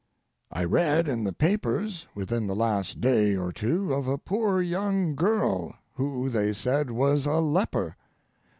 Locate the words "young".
4.59-5.13